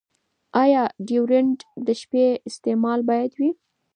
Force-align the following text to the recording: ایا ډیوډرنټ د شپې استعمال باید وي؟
ایا 0.63 0.83
ډیوډرنټ 1.07 1.59
د 1.85 1.87
شپې 2.01 2.25
استعمال 2.49 2.99
باید 3.09 3.31
وي؟ 3.39 3.49